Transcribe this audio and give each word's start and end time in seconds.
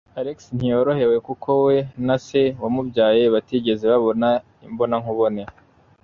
Alex 0.19 0.37
ntiyorohewe 0.55 1.17
kuko 1.27 1.49
we 1.65 1.77
na 2.07 2.15
se 2.25 2.41
wamubyaye 2.61 3.23
batigeze 3.33 3.83
babona 3.93 4.27
imbonankubone. 4.67 5.41